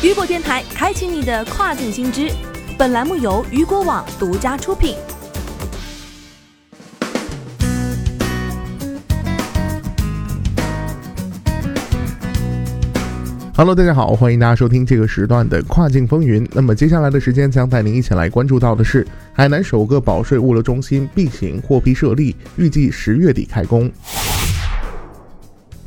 [0.00, 2.30] 雨果电台开启你的跨境新知，
[2.78, 4.94] 本栏目由雨果网独家出品。
[13.56, 16.48] Hello，大家好，欢迎大家收听这个时段的跨境风云。
[16.52, 23.90] 那么接下来的时间将带您一起来关注到的是，海南首个保税物流中心 B 型获批设立，预计十月底开工。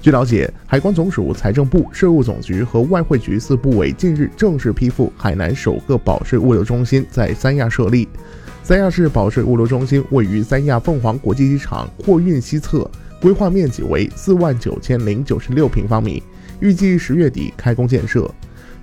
[0.02, 8.10] 据了解，海关总署、财政部、税务总局和外汇局四部委近日正式批复海南首个保税物流中心在三亚设立。
[8.64, 12.90] 三亚市保税物流中心位于三亚凤凰国际机场货运西侧，
[13.22, 16.24] 规划面积为四万九千零九十六平方米，
[16.62, 18.28] 预计十月底开工建设。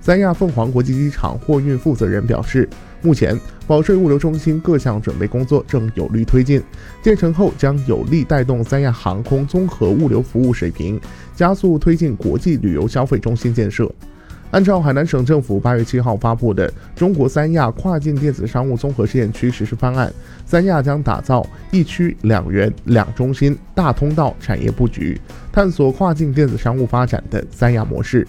[0.01, 2.67] 三亚凤凰国际机场货运负责人表示。
[3.01, 6.61] 目前，保税物流中心各项准备工作正有力推进，
[7.01, 10.99] 建成后将有力带动三亚航空综合物流服务水平，
[11.33, 13.89] 加速推进国际旅游消费中心建设。
[14.51, 20.09] 按照海南省政府八月七号发布的《中国三亚跨境电子商务综合试验区实施方案》，
[20.45, 25.17] 三亚将打造一区两园两中心大通道产业布局，
[25.53, 28.27] 探索跨境电子商务发展的三亚模式。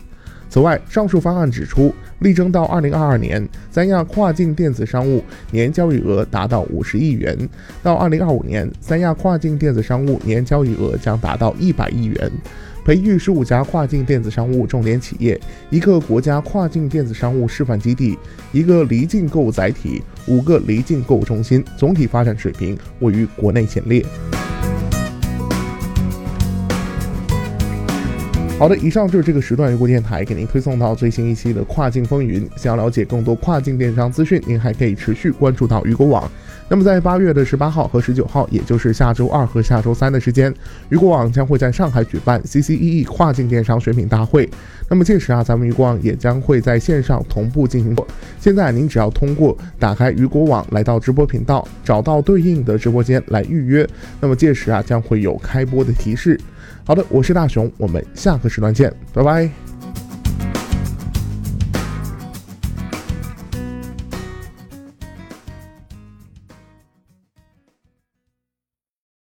[0.51, 7.37] 此外，上述方案指出，力争到二零二二年，三亚跨境电子商务年交易额达到五十亿元；
[7.85, 12.31] 到二零二五年，三亚跨境电子商务年交易额将达到一百亿元。
[12.85, 18.19] 培育十五家跨境电子商务重点企业，一个国家跨境电子商务示范基地，
[18.51, 24.05] 一个离境购物载体，五个离境购物中心，总体发展水平位于国内前列。
[28.61, 32.47] 好的，以上就是这个时段渔谷电台给您推送到最新一期的跨境风云。
[32.57, 36.31] 想要了解更多跨境电商资讯，您还可以持续关注到雨果网。
[36.71, 40.55] 那么在八月的十八号和十九号，也就是下周二和下周三的时间，
[40.89, 44.49] 雨果网将会在上海举办 CCEE 跨境电商选品大会。
[44.89, 47.97] 那么届时啊，咱们雨果网也将会在线上同步进行。
[48.39, 53.85] 现在您只要通过打开雨果网，来到直播频道，找到对应的直播间来预约。
[54.21, 56.39] 那么届时啊，将会有开播的提示。
[56.85, 59.70] 好的，我是大熊，我们下个时段见，拜拜。